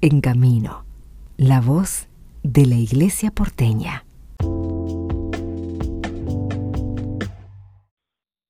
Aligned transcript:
En 0.00 0.20
Camino, 0.20 0.84
la 1.36 1.60
voz 1.60 2.08
de 2.44 2.66
la 2.66 2.76
Iglesia 2.76 3.32
porteña. 3.32 4.04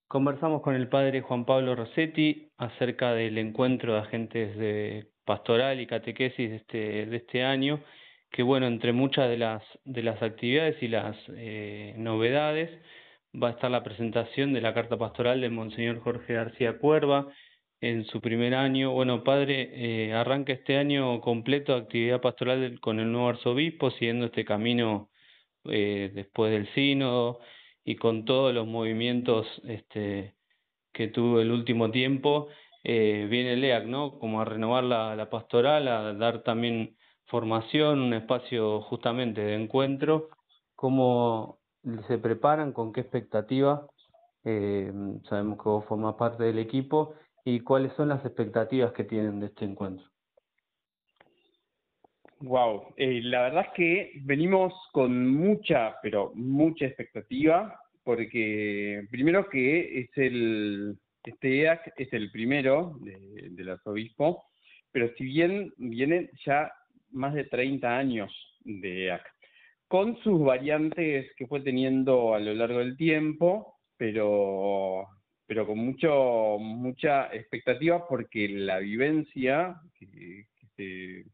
Conversamos 0.08 0.60
con 0.60 0.74
el 0.74 0.90
padre 0.90 1.22
Juan 1.22 1.46
Pablo 1.46 1.74
Rossetti 1.74 2.50
acerca 2.58 3.14
del 3.14 3.38
encuentro 3.38 3.94
de 3.94 4.00
agentes 4.00 4.58
de 4.58 5.08
pastoral 5.24 5.80
y 5.80 5.86
catequesis 5.86 6.50
de 6.50 6.56
este, 6.56 7.06
de 7.06 7.16
este 7.16 7.42
año, 7.42 7.80
que 8.30 8.42
bueno, 8.42 8.66
entre 8.66 8.92
muchas 8.92 9.30
de 9.30 9.38
las, 9.38 9.62
de 9.86 10.02
las 10.02 10.22
actividades 10.22 10.76
y 10.82 10.88
las 10.88 11.16
eh, 11.30 11.94
novedades, 11.96 12.78
va 13.34 13.48
a 13.48 13.52
estar 13.52 13.70
la 13.70 13.82
presentación 13.82 14.52
de 14.52 14.60
la 14.60 14.74
carta 14.74 14.98
pastoral 14.98 15.40
de 15.40 15.48
Monseñor 15.48 16.00
Jorge 16.00 16.34
García 16.34 16.76
Cuerva, 16.76 17.26
en 17.80 18.04
su 18.06 18.20
primer 18.20 18.54
año. 18.54 18.92
Bueno, 18.92 19.24
padre, 19.24 20.08
eh, 20.08 20.12
arranca 20.12 20.52
este 20.52 20.76
año 20.76 21.20
completo 21.20 21.74
actividad 21.74 22.20
pastoral 22.20 22.80
con 22.80 23.00
el 23.00 23.10
nuevo 23.12 23.28
arzobispo, 23.28 23.90
siguiendo 23.92 24.26
este 24.26 24.44
camino 24.44 25.10
eh, 25.64 26.10
después 26.14 26.52
del 26.52 26.72
sínodo 26.74 27.40
y 27.84 27.96
con 27.96 28.24
todos 28.24 28.54
los 28.54 28.66
movimientos 28.66 29.46
este, 29.64 30.34
que 30.92 31.08
tuvo 31.08 31.40
el 31.40 31.50
último 31.50 31.90
tiempo. 31.90 32.48
Eh, 32.84 33.26
viene 33.30 33.54
el 33.54 33.64
EAC, 33.64 33.86
¿no? 33.86 34.18
Como 34.18 34.40
a 34.40 34.44
renovar 34.44 34.84
la, 34.84 35.16
la 35.16 35.30
pastoral, 35.30 35.88
a 35.88 36.14
dar 36.14 36.42
también 36.42 36.96
formación, 37.26 38.00
un 38.00 38.14
espacio 38.14 38.80
justamente 38.82 39.40
de 39.42 39.54
encuentro. 39.54 40.28
¿Cómo 40.74 41.58
se 42.06 42.18
preparan? 42.18 42.72
¿Con 42.72 42.92
qué 42.92 43.00
expectativa? 43.00 43.86
Eh, 44.44 44.92
sabemos 45.28 45.58
que 45.58 45.68
vos 45.68 45.84
formás 45.86 46.14
parte 46.14 46.44
del 46.44 46.58
equipo 46.58 47.14
y 47.48 47.60
cuáles 47.60 47.94
son 47.94 48.08
las 48.10 48.22
expectativas 48.26 48.92
que 48.92 49.04
tienen 49.04 49.40
de 49.40 49.46
este 49.46 49.64
encuentro. 49.64 50.06
Wow, 52.40 52.92
eh, 52.98 53.22
la 53.22 53.42
verdad 53.42 53.66
es 53.68 53.72
que 53.74 54.12
venimos 54.22 54.74
con 54.92 55.28
mucha, 55.34 55.96
pero 56.02 56.30
mucha 56.34 56.84
expectativa, 56.84 57.80
porque 58.04 59.06
primero 59.10 59.48
que 59.48 60.00
es 60.00 60.10
el, 60.16 60.98
este 61.24 61.62
EAC 61.62 61.94
es 61.96 62.12
el 62.12 62.30
primero 62.30 62.98
de, 63.00 63.48
del 63.50 63.70
arzobispo, 63.70 64.44
pero 64.92 65.10
si 65.16 65.24
bien 65.24 65.72
vienen 65.78 66.30
ya 66.44 66.70
más 67.12 67.32
de 67.32 67.44
30 67.44 67.96
años 67.96 68.30
de 68.60 69.06
EAC, 69.06 69.22
con 69.88 70.18
sus 70.18 70.38
variantes 70.44 71.34
que 71.34 71.46
fue 71.46 71.62
teniendo 71.62 72.34
a 72.34 72.40
lo 72.40 72.52
largo 72.52 72.80
del 72.80 72.98
tiempo, 72.98 73.78
pero 73.96 75.08
pero 75.48 75.66
con 75.66 75.78
mucho 75.78 76.58
mucha 76.60 77.34
expectativa 77.34 78.06
porque 78.06 78.48
la 78.50 78.78
vivencia 78.78 79.80
que, 79.98 80.44
se, 80.76 81.24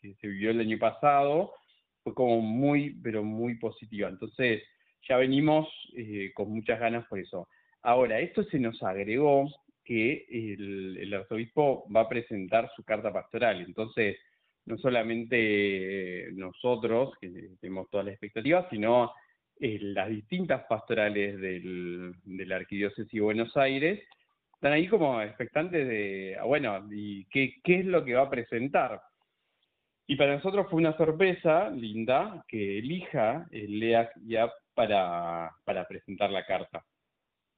que 0.00 0.14
se 0.20 0.26
vivió 0.26 0.50
el 0.50 0.60
año 0.60 0.78
pasado 0.78 1.54
fue 2.02 2.12
como 2.12 2.40
muy, 2.40 2.98
pero 3.02 3.22
muy 3.22 3.54
positiva. 3.58 4.08
Entonces, 4.08 4.64
ya 5.08 5.16
venimos 5.16 5.68
eh, 5.96 6.32
con 6.34 6.50
muchas 6.50 6.80
ganas 6.80 7.06
por 7.06 7.20
eso. 7.20 7.48
Ahora, 7.82 8.18
esto 8.18 8.42
se 8.44 8.58
nos 8.58 8.82
agregó 8.82 9.48
que 9.84 10.26
el, 10.28 10.98
el, 11.00 11.14
arzobispo 11.14 11.84
va 11.94 12.02
a 12.02 12.08
presentar 12.08 12.68
su 12.74 12.82
carta 12.82 13.12
pastoral. 13.12 13.60
Entonces, 13.60 14.16
no 14.66 14.76
solamente 14.78 16.30
nosotros, 16.32 17.14
que 17.20 17.28
tenemos 17.60 17.88
todas 17.90 18.06
las 18.06 18.14
expectativas, 18.14 18.66
sino 18.70 19.12
eh, 19.60 19.78
las 19.80 20.08
distintas 20.08 20.64
pastorales 20.68 21.40
del, 21.40 22.14
de 22.24 22.46
la 22.46 22.56
Arquidiócesis 22.56 23.12
de 23.12 23.20
Buenos 23.20 23.56
Aires 23.56 24.00
están 24.54 24.72
ahí 24.72 24.86
como 24.86 25.20
expectantes 25.20 25.88
de, 25.88 26.36
ah, 26.40 26.44
bueno, 26.44 26.86
¿y 26.90 27.24
qué, 27.26 27.54
qué 27.64 27.80
es 27.80 27.84
lo 27.84 28.04
que 28.04 28.14
va 28.14 28.22
a 28.22 28.30
presentar? 28.30 29.00
Y 30.06 30.16
para 30.16 30.34
nosotros 30.34 30.66
fue 30.70 30.78
una 30.78 30.96
sorpresa, 30.96 31.70
linda, 31.70 32.44
que 32.46 32.78
elija 32.78 33.46
el 33.50 33.78
LEAC 33.78 34.12
ya 34.26 34.52
para, 34.74 35.50
para 35.64 35.86
presentar 35.86 36.30
la 36.30 36.44
carta. 36.44 36.84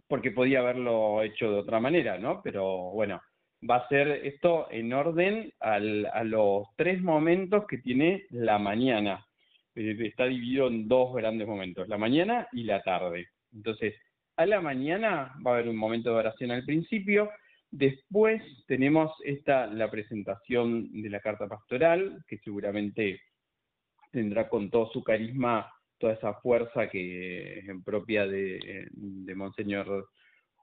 Porque 0.09 0.31
podía 0.31 0.61
haberlo 0.61 1.23
hecho 1.23 1.51
de 1.51 1.59
otra 1.59 1.81
manera, 1.81 2.19
¿no? 2.19 2.41
Pero 2.43 2.91
bueno, 2.93 3.21
va 3.69 3.77
a 3.77 3.89
ser 3.89 4.09
esto 4.25 4.69
en 4.71 4.93
orden 4.93 5.53
a 5.61 5.79
los 5.79 6.67
tres 6.77 7.03
momentos 7.03 7.67
que 7.67 7.79
tiene 7.79 8.25
la 8.31 8.59
mañana. 8.59 9.27
Eh, 9.75 9.97
está 10.01 10.27
dividido 10.27 10.69
en 10.69 10.87
dos 10.89 11.15
grandes 11.15 11.47
momentos, 11.47 11.89
la 11.89 11.99
mañana 11.99 12.49
y 12.53 12.65
la 12.65 12.83
tarde. 12.83 13.29
Entonces, 13.53 13.95
a 14.37 14.47
la 14.47 14.61
mañana 14.61 15.35
va 15.45 15.53
a 15.53 15.55
haber 15.55 15.69
un 15.69 15.77
momento 15.77 16.11
de 16.11 16.17
oración 16.17 16.51
al 16.51 16.65
principio, 16.65 17.31
después 17.71 18.43
tenemos 18.67 19.13
esta, 19.25 19.67
la 19.67 19.91
presentación 19.91 21.03
de 21.03 21.11
la 21.11 21.21
carta 21.21 21.49
pastoral, 21.49 22.25
que 22.29 22.39
seguramente 22.39 23.21
tendrá 24.13 24.49
con 24.49 24.71
todo 24.71 24.91
su 24.93 25.03
carisma 25.03 25.71
toda 25.99 26.15
esa 26.15 26.35
fuerza 26.35 26.89
que 26.89 27.61
es 27.61 27.67
propia 27.85 28.27
de, 28.27 28.89
de 28.93 29.35
Monseñor 29.35 30.09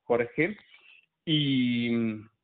Jorge. 0.04 0.58
Y, 1.26 1.90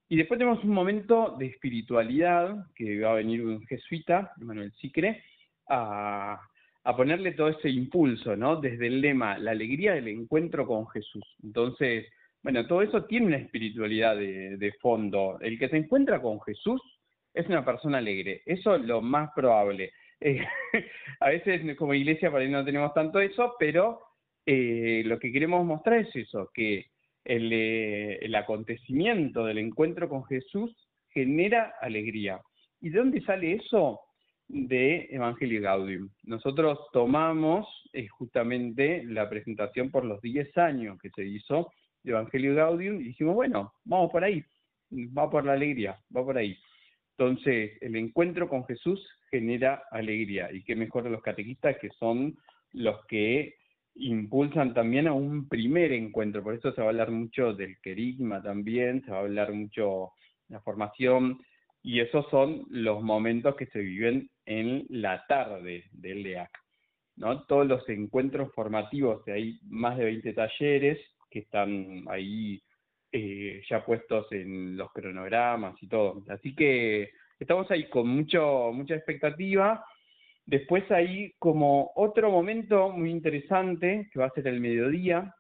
y, 0.10 0.16
después 0.18 0.38
tenemos 0.38 0.64
un 0.64 0.72
momento 0.72 1.36
de 1.38 1.48
espiritualidad, 1.48 2.68
que 2.76 3.00
va 3.00 3.12
a 3.12 3.16
venir 3.16 3.46
un 3.46 3.66
jesuita, 3.68 4.34
Manuel 4.38 4.72
Sicre, 4.74 5.24
a, 5.70 6.40
a 6.88 6.96
ponerle 6.96 7.34
todo 7.34 7.50
ese 7.50 7.70
impulso, 7.70 8.38
¿no? 8.38 8.62
Desde 8.62 8.88
el 8.88 9.02
lema, 9.02 9.38
la 9.38 9.52
alegría 9.52 9.96
del 9.96 10.08
encuentro 10.08 10.66
con 10.66 10.88
Jesús. 10.88 11.22
Entonces, 11.44 12.06
bueno, 12.42 12.66
todo 12.66 12.82
eso 12.82 13.04
tiene 13.04 13.26
una 13.26 13.36
espiritualidad 13.36 14.16
de, 14.16 14.74
fondo. 14.80 15.38
El 15.42 15.60
que 15.60 15.68
se 15.68 15.76
encuentra 15.76 16.22
con 16.22 16.40
Jesús 16.40 16.82
es 17.34 17.46
una 17.48 17.66
persona 17.66 17.98
alegre. 17.98 18.42
Eso 18.46 18.78
es 18.78 18.84
lo 18.84 19.02
más 19.02 19.32
probable. 19.36 19.92
Eh, 20.22 20.40
a 21.20 21.28
veces 21.28 21.76
como 21.76 21.94
iglesia 21.94 22.32
por 22.32 22.40
ahí 22.40 22.50
no 22.50 22.64
tenemos 22.64 22.94
tanto 22.94 23.20
eso, 23.20 23.56
pero 23.60 24.00
eh, 24.46 25.04
lo 25.06 25.20
que 25.20 25.34
queremos 25.34 25.66
mostrar 25.66 26.00
es 26.00 26.16
eso, 26.16 26.50
que 26.54 26.86
el, 27.26 27.52
eh, 27.52 28.20
el 28.22 28.34
acontecimiento 28.34 29.44
del 29.44 29.58
encuentro 29.58 30.08
con 30.08 30.24
Jesús 30.24 30.74
genera 31.10 31.74
alegría. 31.82 32.40
¿Y 32.80 32.92
de 32.92 33.00
dónde 33.00 33.20
sale 33.24 33.56
eso? 33.56 34.00
De 34.48 35.08
Evangelio 35.12 35.62
Gaudium. 35.62 36.10
Nosotros 36.24 36.80
tomamos 36.94 37.68
eh, 37.94 38.08
justamente 38.08 39.04
la 39.06 39.30
presentación 39.30 39.92
por 39.92 40.06
los 40.06 40.22
10 40.22 40.58
años 40.58 40.98
que 41.02 41.10
se 41.10 41.26
hizo 41.26 41.72
de 42.04 42.12
Evangelio 42.12 42.56
Gaudium 42.56 43.02
y 43.02 43.06
dijimos, 43.06 43.36
bueno, 43.36 43.74
vamos 43.84 44.12
por 44.12 44.24
ahí, 44.24 44.44
va 44.92 45.30
por 45.30 45.46
la 45.46 45.54
alegría, 45.54 46.00
va 46.16 46.24
por 46.24 46.38
ahí. 46.38 46.58
Entonces, 47.18 47.72
el 47.82 47.96
encuentro 47.96 48.48
con 48.48 48.66
Jesús 48.66 49.06
genera 49.32 49.84
alegría 49.92 50.52
y 50.52 50.64
qué 50.64 50.76
mejor 50.76 51.10
los 51.10 51.22
catequistas 51.22 51.78
que 51.80 51.90
son 52.00 52.38
los 52.74 53.06
que 53.08 53.56
impulsan 53.96 54.74
también 54.74 55.08
a 55.08 55.14
un 55.14 55.48
primer 55.50 55.92
encuentro. 55.92 56.44
Por 56.44 56.54
eso 56.54 56.72
se 56.72 56.82
va 56.82 56.88
a 56.88 56.90
hablar 56.92 57.12
mucho 57.12 57.54
del 57.54 57.78
querigma 57.82 58.42
también, 58.42 59.04
se 59.04 59.12
va 59.12 59.18
a 59.18 59.22
hablar 59.22 59.52
mucho 59.52 60.12
de 60.48 60.56
la 60.56 60.62
formación 60.62 61.40
y 61.84 62.00
esos 62.00 62.30
son 62.30 62.66
los 62.70 63.02
momentos 63.02 63.56
que 63.56 63.68
se 63.68 63.80
viven 63.80 64.30
en 64.46 64.86
la 64.90 65.26
tarde 65.28 65.86
del 65.92 66.24
LEAC. 66.24 66.50
¿no? 67.18 67.44
Todos 67.46 67.68
los 67.68 67.88
encuentros 67.90 68.54
formativos, 68.54 69.28
hay 69.28 69.60
más 69.64 69.98
de 69.98 70.06
20 70.06 70.34
talleres 70.34 71.00
que 71.30 71.40
están 71.40 72.04
ahí 72.10 72.62
eh, 73.12 73.62
ya 73.70 73.86
puestos 73.86 74.32
en 74.32 74.78
los 74.78 74.92
cronogramas 74.92 75.82
y 75.82 75.88
todo. 75.88 76.24
Así 76.30 76.56
que 76.56 77.12
estamos 77.40 77.70
ahí 77.72 77.90
con 77.90 78.08
mucho, 78.08 78.72
mucha 78.74 78.96
expectativa. 78.96 79.84
Después 80.46 80.90
hay 80.92 81.34
como 81.40 81.92
otro 81.96 82.32
momento 82.32 82.90
muy 82.90 83.12
interesante, 83.12 84.10
que 84.12 84.20
va 84.20 84.28
a 84.28 84.32
ser 84.32 84.48
el 84.48 84.62
mediodía, 84.62 85.34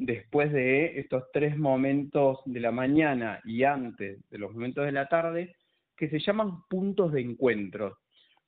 después 0.00 0.50
de 0.50 0.98
estos 0.98 1.24
tres 1.30 1.58
momentos 1.58 2.38
de 2.46 2.60
la 2.60 2.72
mañana 2.72 3.40
y 3.44 3.64
antes 3.64 4.18
de 4.30 4.38
los 4.38 4.52
momentos 4.52 4.86
de 4.86 4.92
la 4.92 5.08
tarde, 5.08 5.54
que 5.94 6.08
se 6.08 6.18
llaman 6.18 6.62
puntos 6.70 7.12
de 7.12 7.20
encuentro. 7.20 7.98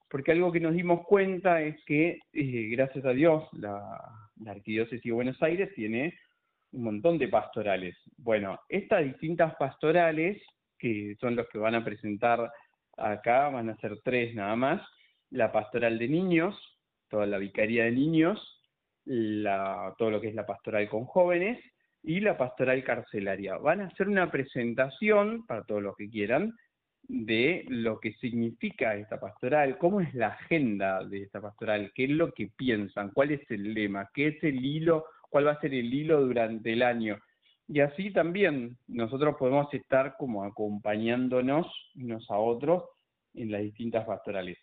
Porque 0.08 0.32
algo 0.32 0.50
que 0.50 0.60
nos 0.60 0.72
dimos 0.72 1.06
cuenta 1.06 1.60
es 1.60 1.76
que, 1.84 2.20
eh, 2.32 2.68
gracias 2.70 3.04
a 3.04 3.10
Dios, 3.10 3.44
la, 3.52 4.00
Arquidiócesis 4.46 5.04
de 5.04 5.12
Buenos 5.12 5.40
Aires 5.42 5.70
tiene 5.74 6.14
un 6.72 6.84
montón 6.84 7.18
de 7.18 7.28
pastorales. 7.28 7.96
Bueno, 8.16 8.58
estas 8.68 9.04
distintas 9.04 9.54
pastorales, 9.56 10.42
que 10.78 11.16
son 11.20 11.36
los 11.36 11.46
que 11.50 11.58
van 11.58 11.74
a 11.74 11.84
presentar 11.84 12.50
acá, 12.96 13.50
van 13.50 13.68
a 13.68 13.76
ser 13.76 14.00
tres 14.02 14.34
nada 14.34 14.56
más, 14.56 14.82
la 15.30 15.52
pastoral 15.52 15.98
de 15.98 16.08
niños, 16.08 16.56
toda 17.08 17.26
la 17.26 17.38
vicaría 17.38 17.84
de 17.84 17.92
niños, 17.92 18.61
la, 19.04 19.94
todo 19.98 20.10
lo 20.10 20.20
que 20.20 20.28
es 20.28 20.34
la 20.34 20.46
pastoral 20.46 20.88
con 20.88 21.04
jóvenes 21.04 21.58
y 22.02 22.20
la 22.20 22.36
pastoral 22.36 22.82
carcelaria. 22.84 23.56
Van 23.56 23.80
a 23.80 23.86
hacer 23.86 24.08
una 24.08 24.30
presentación, 24.30 25.46
para 25.46 25.64
todos 25.64 25.82
los 25.82 25.96
que 25.96 26.08
quieran, 26.08 26.54
de 27.02 27.64
lo 27.68 27.98
que 28.00 28.12
significa 28.14 28.94
esta 28.94 29.18
pastoral, 29.18 29.76
cómo 29.78 30.00
es 30.00 30.14
la 30.14 30.28
agenda 30.28 31.04
de 31.04 31.22
esta 31.22 31.40
pastoral, 31.40 31.92
qué 31.94 32.04
es 32.04 32.10
lo 32.10 32.32
que 32.32 32.50
piensan, 32.56 33.10
cuál 33.12 33.32
es 33.32 33.50
el 33.50 33.74
lema, 33.74 34.08
qué 34.14 34.28
es 34.28 34.42
el 34.44 34.64
hilo, 34.64 35.06
cuál 35.28 35.46
va 35.46 35.52
a 35.52 35.60
ser 35.60 35.74
el 35.74 35.92
hilo 35.92 36.20
durante 36.20 36.72
el 36.72 36.82
año. 36.82 37.18
Y 37.68 37.80
así 37.80 38.12
también 38.12 38.76
nosotros 38.86 39.36
podemos 39.38 39.72
estar 39.72 40.16
como 40.16 40.44
acompañándonos 40.44 41.66
unos 41.96 42.30
a 42.30 42.38
otros 42.38 42.84
en 43.34 43.50
las 43.50 43.62
distintas 43.62 44.04
pastorales. 44.04 44.58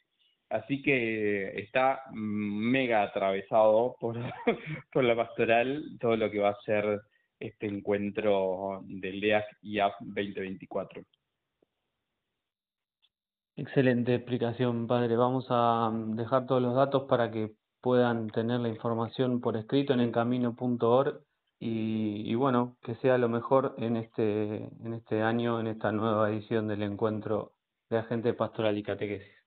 Así 0.50 0.82
que 0.82 1.60
está 1.60 2.02
mega 2.12 3.04
atravesado 3.04 3.96
por, 4.00 4.18
por 4.92 5.04
la 5.04 5.16
pastoral 5.16 5.98
todo 6.00 6.18
lo 6.18 6.32
que 6.32 6.40
va 6.40 6.50
a 6.50 6.62
ser 6.66 7.02
este 7.40 7.68
encuentro 7.68 8.82
del 8.86 9.20
LEAC 9.20 9.46
IAF 9.62 9.94
2024. 10.00 11.04
Excelente 13.56 14.16
explicación, 14.16 14.88
padre. 14.88 15.16
Vamos 15.16 15.48
a 15.50 15.92
dejar 15.94 16.46
todos 16.46 16.62
los 16.62 16.76
datos 16.76 17.04
para 17.10 17.30
que 17.30 17.52
puedan 17.82 18.30
tener 18.30 18.60
la 18.60 18.70
información 18.70 19.42
por 19.42 19.58
escrito 19.58 19.94
en 19.94 20.00
encamino.org 20.00 21.22
y, 21.60 22.32
y 22.32 22.36
bueno, 22.36 22.78
que 22.82 22.96
sea 22.96 23.18
lo 23.18 23.30
mejor 23.30 23.76
en 23.78 23.98
este, 23.98 24.64
en 24.64 24.94
este 24.94 25.22
año, 25.22 25.60
en 25.60 25.68
esta 25.68 25.92
nueva 25.92 26.32
edición 26.32 26.68
del 26.68 26.84
encuentro 26.84 27.54
de 27.90 27.98
agente 27.98 28.34
pastoral 28.34 28.78
y 28.78 28.84
catequesis. 28.84 29.39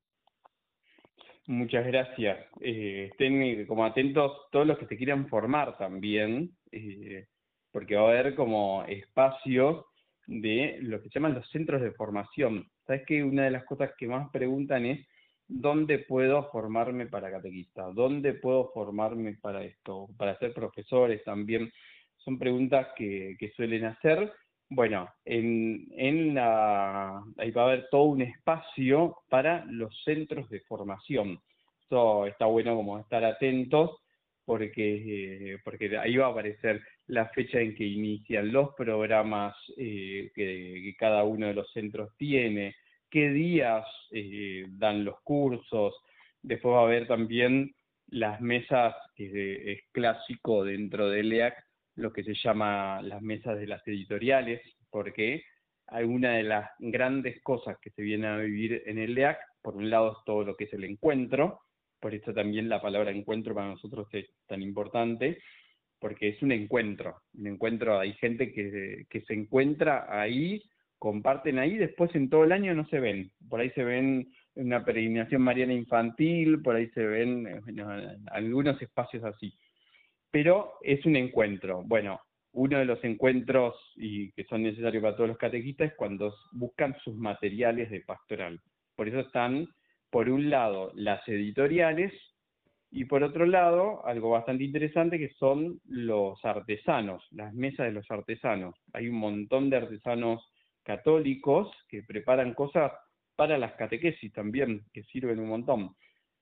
Muchas 1.46 1.84
gracias. 1.86 2.38
Eh, 2.60 3.08
estén 3.10 3.66
como 3.66 3.84
atentos 3.84 4.48
todos 4.52 4.66
los 4.66 4.78
que 4.78 4.86
se 4.86 4.96
quieran 4.96 5.28
formar 5.28 5.76
también, 5.76 6.52
eh, 6.70 7.26
porque 7.72 7.96
va 7.96 8.02
a 8.02 8.10
haber 8.10 8.34
como 8.36 8.84
espacios 8.84 9.84
de 10.26 10.78
lo 10.82 11.02
que 11.02 11.08
se 11.08 11.14
llaman 11.14 11.34
los 11.34 11.48
centros 11.50 11.82
de 11.82 11.92
formación. 11.92 12.68
Sabes 12.86 13.02
que 13.06 13.24
una 13.24 13.44
de 13.44 13.50
las 13.50 13.64
cosas 13.64 13.90
que 13.98 14.06
más 14.06 14.30
preguntan 14.30 14.86
es 14.86 15.06
¿dónde 15.48 15.98
puedo 15.98 16.48
formarme 16.50 17.06
para 17.06 17.30
catequista? 17.30 17.90
¿Dónde 17.92 18.34
puedo 18.34 18.70
formarme 18.72 19.34
para 19.34 19.64
esto? 19.64 20.08
Para 20.16 20.38
ser 20.38 20.54
profesores 20.54 21.24
también. 21.24 21.72
Son 22.18 22.38
preguntas 22.38 22.88
que, 22.96 23.36
que 23.38 23.50
suelen 23.50 23.84
hacer. 23.84 24.32
Bueno, 24.74 25.06
en, 25.26 25.86
en 25.98 26.34
la, 26.34 27.22
ahí 27.36 27.50
va 27.50 27.62
a 27.62 27.66
haber 27.66 27.88
todo 27.90 28.04
un 28.04 28.22
espacio 28.22 29.18
para 29.28 29.66
los 29.66 30.02
centros 30.02 30.48
de 30.48 30.60
formación. 30.60 31.38
Esto 31.82 32.24
está 32.26 32.46
bueno 32.46 32.74
como 32.74 32.98
estar 32.98 33.22
atentos 33.22 33.90
porque, 34.46 35.58
ahí 36.00 36.16
va 36.16 36.26
a 36.26 36.30
aparecer 36.30 36.80
la 37.06 37.28
fecha 37.28 37.60
en 37.60 37.74
que 37.74 37.84
inician 37.84 38.50
los 38.50 38.70
programas 38.74 39.54
eh, 39.76 40.30
que, 40.34 40.80
que, 40.84 40.96
cada 40.98 41.22
uno 41.24 41.48
de 41.48 41.54
los 41.54 41.70
centros 41.72 42.10
tiene, 42.16 42.74
qué 43.10 43.28
días 43.28 43.84
eh, 44.10 44.64
dan 44.70 45.04
los 45.04 45.20
cursos, 45.22 45.94
después 46.40 46.74
va 46.74 46.80
a 46.80 46.84
haber 46.84 47.06
también 47.06 47.74
las 48.06 48.40
mesas, 48.40 48.94
que 49.14 49.72
es 49.72 49.80
clásico 49.92 50.64
dentro 50.64 51.10
del 51.10 51.30
EAC, 51.30 51.62
lo 51.96 52.12
que 52.12 52.24
se 52.24 52.34
llama 52.34 53.00
las 53.02 53.22
mesas 53.22 53.58
de 53.58 53.66
las 53.66 53.86
editoriales, 53.86 54.60
porque 54.90 55.42
alguna 55.86 56.32
de 56.34 56.44
las 56.44 56.70
grandes 56.78 57.42
cosas 57.42 57.76
que 57.80 57.90
se 57.90 58.02
viene 58.02 58.26
a 58.26 58.36
vivir 58.36 58.82
en 58.86 58.98
el 58.98 59.16
EAC, 59.16 59.38
por 59.62 59.76
un 59.76 59.90
lado 59.90 60.12
es 60.12 60.24
todo 60.24 60.44
lo 60.44 60.56
que 60.56 60.64
es 60.64 60.72
el 60.72 60.84
encuentro, 60.84 61.60
por 62.00 62.14
eso 62.14 62.32
también 62.32 62.68
la 62.68 62.80
palabra 62.80 63.10
encuentro 63.10 63.54
para 63.54 63.68
nosotros 63.68 64.08
es 64.12 64.26
tan 64.46 64.62
importante, 64.62 65.38
porque 66.00 66.30
es 66.30 66.42
un 66.42 66.50
encuentro, 66.52 67.22
un 67.34 67.46
encuentro, 67.46 67.98
hay 67.98 68.14
gente 68.14 68.52
que, 68.52 69.06
que 69.08 69.20
se 69.20 69.34
encuentra 69.34 70.06
ahí 70.08 70.62
comparten 71.02 71.58
ahí, 71.58 71.78
después 71.78 72.14
en 72.14 72.30
todo 72.30 72.44
el 72.44 72.52
año 72.52 72.76
no 72.76 72.86
se 72.86 73.00
ven. 73.00 73.32
Por 73.48 73.58
ahí 73.58 73.70
se 73.70 73.82
ven 73.82 74.32
en 74.54 74.66
una 74.66 74.84
peregrinación 74.84 75.42
mariana 75.42 75.74
infantil, 75.74 76.62
por 76.62 76.76
ahí 76.76 76.88
se 76.90 77.04
ven 77.04 77.44
en 77.66 77.80
algunos 78.30 78.80
espacios 78.80 79.24
así. 79.24 79.52
Pero 80.32 80.72
es 80.82 81.04
un 81.06 81.14
encuentro. 81.14 81.82
Bueno, 81.84 82.20
uno 82.52 82.78
de 82.78 82.84
los 82.86 83.02
encuentros 83.04 83.76
y 83.96 84.32
que 84.32 84.44
son 84.44 84.62
necesarios 84.62 85.02
para 85.02 85.14
todos 85.14 85.28
los 85.28 85.38
catequistas 85.38 85.90
es 85.90 85.96
cuando 85.96 86.34
buscan 86.52 86.96
sus 87.04 87.14
materiales 87.16 87.90
de 87.90 88.00
pastoral. 88.00 88.60
Por 88.96 89.08
eso 89.08 89.20
están, 89.20 89.68
por 90.10 90.28
un 90.28 90.50
lado, 90.50 90.90
las 90.94 91.26
editoriales 91.28 92.12
y 92.90 93.04
por 93.04 93.22
otro 93.22 93.46
lado, 93.46 94.06
algo 94.06 94.30
bastante 94.30 94.64
interesante 94.64 95.18
que 95.18 95.30
son 95.38 95.80
los 95.86 96.42
artesanos, 96.44 97.24
las 97.30 97.54
mesas 97.54 97.86
de 97.86 97.92
los 97.92 98.10
artesanos. 98.10 98.74
Hay 98.92 99.08
un 99.08 99.16
montón 99.16 99.70
de 99.70 99.76
artesanos 99.76 100.42
católicos 100.82 101.70
que 101.88 102.02
preparan 102.02 102.54
cosas 102.54 102.92
para 103.36 103.56
las 103.56 103.72
catequesis 103.74 104.32
también, 104.32 104.84
que 104.92 105.04
sirven 105.04 105.40
un 105.40 105.48
montón. 105.48 105.94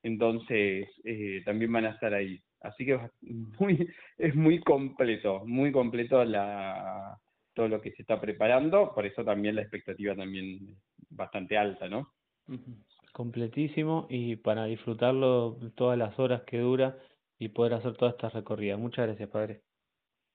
Entonces, 0.03 0.89
eh, 1.05 1.43
también 1.45 1.73
van 1.73 1.87
a 1.87 1.91
estar 1.91 2.15
ahí. 2.15 2.41
Así 2.61 2.85
que 2.85 2.99
muy, 3.23 3.89
es 4.19 4.35
muy 4.35 4.61
completo, 4.61 5.45
muy 5.47 5.73
completo 5.73 6.25
la, 6.25 7.19
todo 7.55 7.69
lo 7.69 7.81
que 7.81 7.93
se 7.93 8.03
está 8.03 8.21
preparando, 8.21 8.93
por 8.95 9.07
eso 9.07 9.25
también 9.25 9.57
la 9.57 9.63
expectativa 9.63 10.15
también 10.15 10.77
bastante 11.09 11.57
alta, 11.57 11.89
¿no? 11.89 12.13
Completísimo 13.13 14.07
y 14.09 14.37
para 14.37 14.65
disfrutarlo 14.65 15.57
todas 15.75 15.99
las 15.99 16.19
horas 16.19 16.43
que 16.43 16.59
dura 16.59 16.99
y 17.39 17.49
poder 17.49 17.75
hacer 17.75 17.97
toda 17.97 18.13
esta 18.13 18.29
recorrida. 18.29 18.77
Muchas 18.77 19.07
gracias, 19.07 19.29
Padre. 19.29 19.63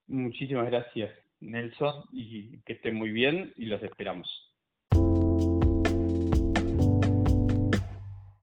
Muchísimas 0.07 0.67
gracias. 0.67 1.11
Nelson, 1.39 2.05
y 2.11 2.59
que 2.61 2.73
estén 2.73 2.95
muy 2.95 3.11
bien 3.11 3.53
y 3.57 3.65
los 3.65 3.81
esperamos. 3.83 4.54